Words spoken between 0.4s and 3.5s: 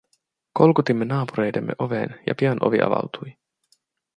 Kolkutimme naapureidemme oveen, ja pian ovi avautui.